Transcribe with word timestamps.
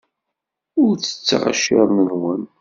Ur 0.83 0.91
ttettet 0.95 1.31
accaren-nwen. 1.51 2.41